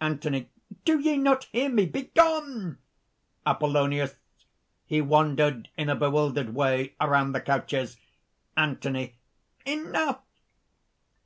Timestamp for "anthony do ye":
0.00-1.18